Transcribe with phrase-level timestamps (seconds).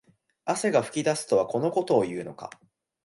[0.45, 2.49] 汗が噴き出すとはこのことを言うのか